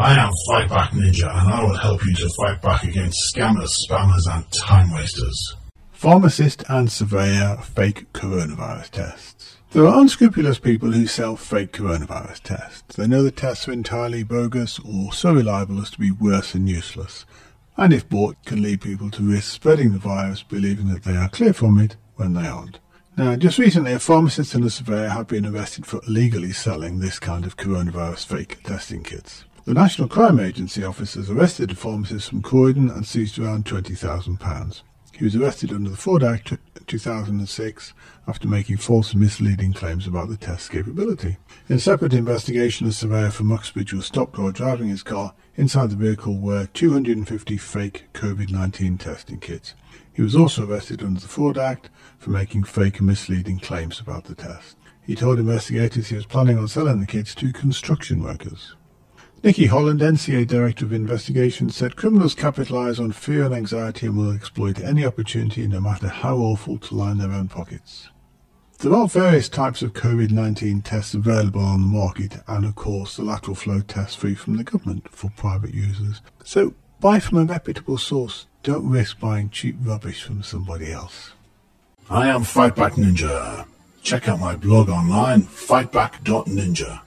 [0.00, 4.34] I am Fightback Ninja and I will help you to fight back against scammers, spammers
[4.34, 5.56] and time wasters.
[5.92, 9.58] Pharmacist and surveyor fake coronavirus tests.
[9.72, 12.96] There are unscrupulous people who sell fake coronavirus tests.
[12.96, 16.66] They know the tests are entirely bogus or so reliable as to be worse than
[16.66, 17.26] useless,
[17.76, 21.28] and if bought can lead people to risk spreading the virus believing that they are
[21.28, 22.78] clear from it when they aren't.
[23.18, 27.18] Now, just recently, a pharmacist and a surveyor have been arrested for illegally selling this
[27.18, 29.44] kind of coronavirus fake testing kits.
[29.70, 34.82] The National Crime Agency officers arrested the pharmacist from Croydon and seized around £20,000.
[35.12, 36.54] He was arrested under the Fraud Act
[36.88, 37.92] 2006
[38.26, 41.36] after making false and misleading claims about the test's capability.
[41.68, 45.34] In a separate investigation, a surveyor from Uxbridge was stopped while driving his car.
[45.54, 49.74] Inside the vehicle were 250 fake COVID-19 testing kits.
[50.12, 54.24] He was also arrested under the Fraud Act for making fake and misleading claims about
[54.24, 54.76] the test.
[55.06, 58.74] He told investigators he was planning on selling the kits to construction workers.
[59.42, 64.32] Nikki Holland, NCA Director of Investigation, said criminals capitalise on fear and anxiety and will
[64.32, 68.10] exploit any opportunity, no matter how awful, to line their own pockets.
[68.80, 73.22] There are various types of COVID-19 tests available on the market and of course the
[73.22, 76.20] lateral flow test free from the government for private users.
[76.44, 78.46] So buy from a reputable source.
[78.62, 81.32] Don't risk buying cheap rubbish from somebody else.
[82.10, 83.66] I am Fightback Ninja.
[84.02, 87.00] Check out my blog online, fightback.ninja.